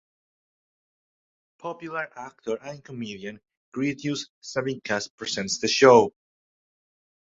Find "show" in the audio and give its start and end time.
5.67-6.11